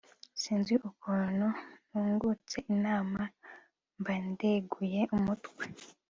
[0.41, 1.47] sinzi ukuntu
[1.89, 3.21] nungutse inama
[3.99, 5.65] mba ndeguye umutwe